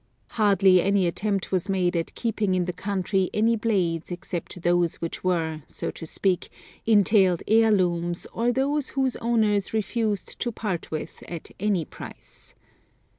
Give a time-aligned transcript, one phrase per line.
[0.29, 5.23] Hardly any attempt was made at keeping in the country any blades except those which
[5.23, 6.49] were, so to speak,
[6.87, 12.55] entailed heirlooms or those whose owners refused to part with at any price.